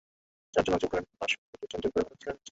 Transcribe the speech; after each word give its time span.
চারজনই 0.53 0.75
অভিযোগ 0.75 0.89
করেন, 0.91 1.05
আনারস 1.11 1.33
প্রতীকের 1.49 1.63
লোকজন 1.63 1.79
জোর 1.83 1.91
করে 1.93 1.93
ব্যালট 1.93 2.13
কেড়ে 2.13 2.15
নিতে 2.15 2.23
চান। 2.25 2.35